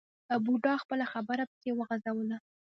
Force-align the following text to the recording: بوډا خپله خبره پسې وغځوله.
بوډا 0.45 0.73
خپله 0.83 1.05
خبره 1.13 1.43
پسې 1.51 1.69
وغځوله. 1.73 2.37